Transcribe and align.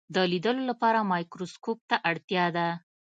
د 0.15 0.17
لیدلو 0.31 0.61
لپاره 0.71 1.07
مایکروسکوپ 1.11 1.79
ته 1.89 1.95
اړتیا 2.09 2.45
ده. 2.57 2.67